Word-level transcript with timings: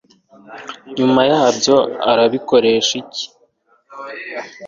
nyuma 0.95 1.21
yabyo 1.31 1.75
urabikoresha 2.11 2.93
iki 3.01 3.25